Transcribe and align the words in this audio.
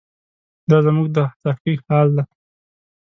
دا 0.69 0.77
زموږ 0.85 1.07
د 1.15 1.17
تحقیق 1.43 1.79
حال 1.89 2.07
دی. 2.15 2.23